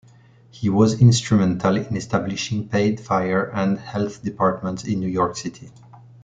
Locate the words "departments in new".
4.23-5.07